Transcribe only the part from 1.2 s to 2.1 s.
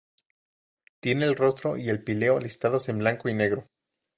el rostro y el